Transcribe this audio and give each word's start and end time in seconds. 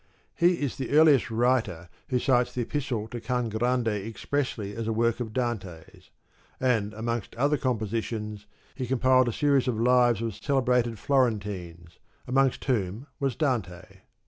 He 0.33 0.53
is 0.53 0.77
the 0.77 0.97
earliest 0.97 1.29
writer 1.29 1.87
who 2.09 2.17
cites 2.17 2.51
the 2.51 2.63
Epistle 2.63 3.07
to 3.09 3.21
Can 3.21 3.49
Grande 3.49 3.87
expressly 3.89 4.75
as 4.75 4.87
a 4.87 4.91
work 4.93 5.19
of 5.19 5.31
Dante's; 5.31 6.09
and 6.59 6.91
amongst 6.95 7.35
other 7.35 7.55
compositions 7.55 8.47
he 8.73 8.87
compiled 8.87 9.27
a 9.27 9.31
series 9.31 9.67
of 9.67 9.79
lives 9.79 10.23
of 10.23 10.33
celebrated 10.33 10.97
Florentines, 10.97 11.99
amongst 12.27 12.65
whom 12.65 13.05
was 13.19 13.35
Dante. 13.35 13.97